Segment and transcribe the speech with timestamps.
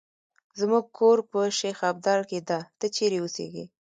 [0.59, 3.65] زمونږ کور په شیخ ابدال کې ده، ته چېرې اوسیږې؟